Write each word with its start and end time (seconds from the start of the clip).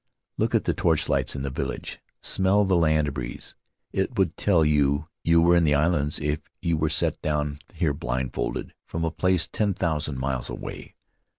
Look 0.35 0.55
at 0.55 0.63
the 0.63 0.73
torchlights 0.73 1.35
in 1.35 1.43
the 1.43 1.51
village; 1.51 1.99
smell 2.23 2.65
the 2.65 2.75
land 2.75 3.13
breeze— 3.13 3.53
it 4.01 4.17
would 4.17 4.35
tell 4.35 4.65
you 4.65 5.07
you 5.23 5.41
were 5.43 5.55
in 5.55 5.63
the 5.63 5.75
islands 5.75 6.17
if 6.19 6.39
you 6.59 6.75
were 6.75 6.89
set 6.89 7.21
down 7.21 7.59
here 7.75 7.93
blindfold 7.93 8.73
from 8.87 9.03
a 9.05 9.11
place 9.11 9.47
ten 9.47 9.73
thou 9.73 9.99
sand 9.99 10.17
miles 10.17 10.49
away. 10.49 10.95